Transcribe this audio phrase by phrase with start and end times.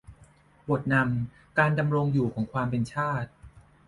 [0.69, 3.29] บทนำ การดำรงอยู่ของความเป็นชาติ